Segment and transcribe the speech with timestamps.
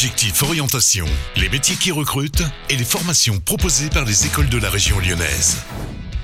[0.00, 1.04] Objectif Orientation,
[1.36, 5.58] les métiers qui recrutent et les formations proposées par les écoles de la région lyonnaise.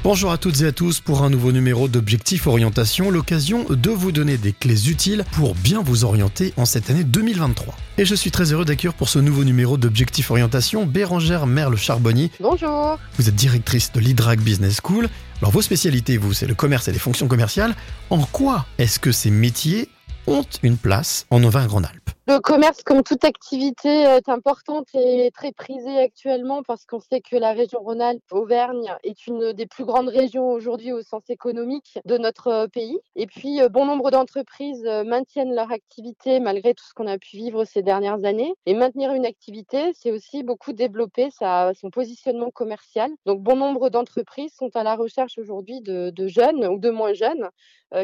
[0.02, 4.12] Bonjour à toutes et à tous pour un nouveau numéro d'Objectif Orientation, l'occasion de vous
[4.12, 7.76] donner des clés utiles pour bien vous orienter en cette année 2023.
[7.98, 12.30] Et je suis très heureux d'accueillir pour ce nouveau numéro d'Objectif Orientation Bérangère Merle-Charbonny.
[12.40, 12.98] Bonjour.
[13.18, 15.10] Vous êtes directrice de l'IDRAC Business School.
[15.42, 17.76] Alors vos spécialités, vous, c'est le commerce et les fonctions commerciales.
[18.08, 19.90] En quoi est-ce que ces métiers
[20.26, 22.15] ont une place en Auvergne-Rhône-Alpes?
[22.28, 27.36] Le commerce, comme toute activité, est importante et très prisée actuellement parce qu'on sait que
[27.36, 32.18] la région Rhône-Alpes, Auvergne, est une des plus grandes régions aujourd'hui au sens économique de
[32.18, 32.98] notre euh, pays.
[33.14, 37.16] Et puis, euh, bon nombre d'entreprises euh, maintiennent leur activité malgré tout ce qu'on a
[37.16, 38.54] pu vivre ces dernières années.
[38.66, 43.12] Et maintenir une activité, c'est aussi beaucoup développer son positionnement commercial.
[43.24, 47.50] Donc, bon nombre d'entreprises sont à la recherche aujourd'hui de, jeunes ou de moins jeunes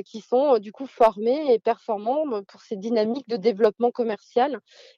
[0.04, 4.11] qui sont du coup formés et performants pour ces dynamiques de développement commercial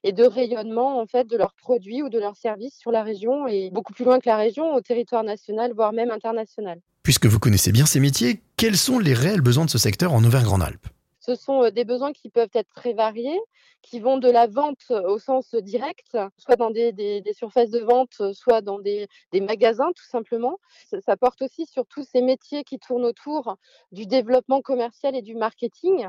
[0.03, 3.47] et de rayonnement en fait de leurs produits ou de leurs services sur la région
[3.47, 6.79] et beaucoup plus loin que la région, au territoire national, voire même international.
[7.03, 10.23] Puisque vous connaissez bien ces métiers, quels sont les réels besoins de ce secteur en
[10.23, 10.87] Auvergne-Rhône-Alpes?
[11.25, 13.39] Ce sont des besoins qui peuvent être très variés,
[13.81, 18.61] qui vont de la vente au sens direct, soit dans des, surfaces de vente, soit
[18.61, 20.59] dans des, magasins tout simplement.
[21.05, 23.57] Ça, porte aussi sur tous ces métiers qui tournent autour
[23.91, 26.07] du développement commercial et du marketing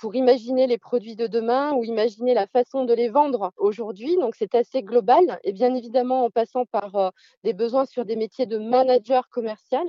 [0.00, 4.16] pour imaginer les produits de demain ou imaginer la façon de les vendre aujourd'hui.
[4.16, 7.12] Donc c'est assez global et bien évidemment en passant par
[7.44, 9.86] des besoins sur des métiers de manager commercial,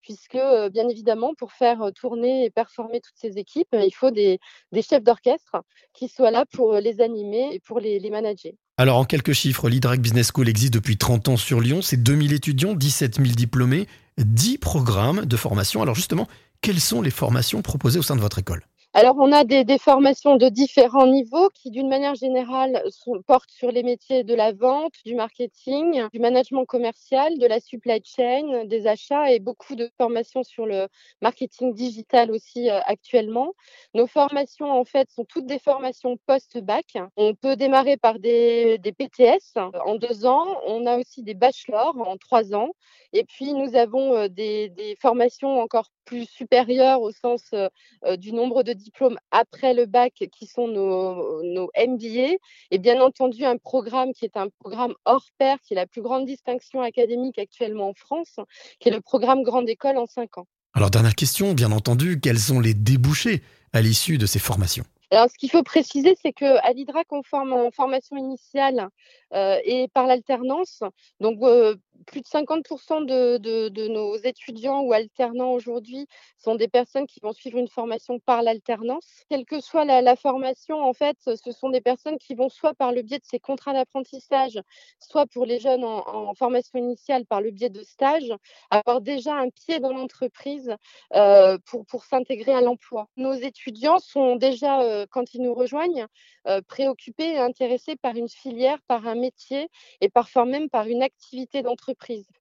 [0.00, 0.38] puisque
[0.70, 4.38] bien évidemment pour faire tourner et performer toutes ces équipes, il faut des,
[4.74, 5.56] chefs d'orchestre
[5.94, 8.52] qui soient là pour les animer et pour les, manager.
[8.76, 11.82] Alors, en quelques chiffres, l'IDRAC Business School existe depuis 30 ans sur Lyon.
[11.82, 13.86] C'est 2000 étudiants, 17 000 diplômés,
[14.18, 15.82] 10 programmes de formation.
[15.82, 16.26] Alors, justement,
[16.60, 18.62] quelles sont les formations proposées au sein de votre école?
[18.94, 22.82] Alors, on a des, formations de différents niveaux qui, d'une manière générale,
[23.26, 28.02] portent sur les métiers de la vente, du marketing, du management commercial, de la supply
[28.04, 30.88] chain, des achats et beaucoup de formations sur le
[31.22, 33.54] marketing digital aussi euh, actuellement.
[33.94, 36.98] Nos formations, en fait, sont toutes des formations post-bac.
[37.16, 40.58] On peut démarrer par des, des PTS en deux ans.
[40.66, 42.72] On a aussi des bachelors en trois ans.
[43.14, 47.68] Et puis, nous avons euh, des, des formations encore plus supérieures au sens euh,
[48.16, 52.36] du nombre de diplômes après le bac qui sont nos, nos MBA
[52.70, 56.02] et bien entendu un programme qui est un programme hors pair, qui est la plus
[56.02, 58.36] grande distinction académique actuellement en France,
[58.78, 60.46] qui est le programme Grande École en 5 ans.
[60.74, 63.42] Alors dernière question, bien entendu, quels sont les débouchés
[63.72, 64.84] à l'issue de ces formations?
[65.12, 68.88] Alors, ce qu'il faut préciser, c'est qu'à l'IDRAC, on forme en formation initiale
[69.34, 70.82] euh, et par l'alternance.
[71.20, 76.06] Donc, euh, plus de 50% de, nos étudiants ou alternants aujourd'hui
[76.38, 79.06] sont des personnes qui vont suivre une formation par l'alternance.
[79.28, 82.92] Quelle que soit la, formation, en fait, ce sont des personnes qui vont soit par
[82.92, 84.60] le biais de ces contrats d'apprentissage,
[84.98, 88.32] soit pour les jeunes en, formation initiale par le biais de stages,
[88.70, 90.74] avoir déjà un pied dans l'entreprise
[91.14, 93.08] euh, pour, pour s'intégrer à l'emploi.
[93.16, 96.06] Nos étudiants sont déjà, euh, quand ils nous rejoignent,
[96.48, 99.68] euh, préoccupés et intéressés par une filière, par un métier
[100.00, 101.81] et parfois même par une activité d'entreprise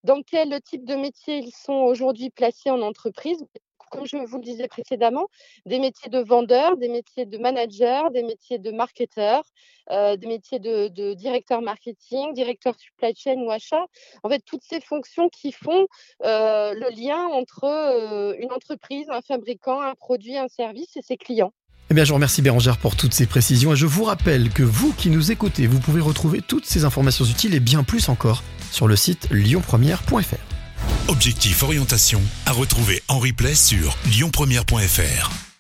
[0.04, 3.44] dans quel type de métier ils sont aujourd'hui placés en entreprise?
[3.92, 5.28] Comme je vous le disais précédemment,
[5.66, 9.44] des métiers de vendeur, des métiers de manager, des métiers de marketeur,
[9.90, 13.86] euh, des métiers de, directeur marketing, directeur supply chain ou achat.
[14.24, 15.88] En fait, toutes ces fonctions qui font
[16.24, 21.18] euh, le lien entre euh, une entreprise, un fabricant, un produit, un service et ses
[21.18, 21.52] clients.
[21.92, 24.94] Eh bien, je remercie Bérangère pour toutes ces précisions et je vous rappelle que vous
[24.94, 28.88] qui nous écoutez, vous pouvez retrouver toutes ces informations utiles et bien plus encore sur
[28.88, 31.10] le site lyonpremière.fr.
[31.10, 35.51] Objectif orientation à retrouver en replay sur lyonpremière.fr.